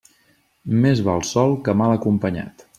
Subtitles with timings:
[0.85, 2.69] Més val sol que mal acompanyat.